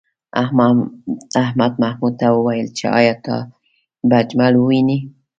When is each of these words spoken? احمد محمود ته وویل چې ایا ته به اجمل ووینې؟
احمد 1.45 1.71
محمود 1.83 2.13
ته 2.21 2.27
وویل 2.37 2.67
چې 2.77 2.85
ایا 2.99 3.15
ته 3.25 3.35
به 4.07 4.15
اجمل 4.23 4.53
ووینې؟ 4.57 4.99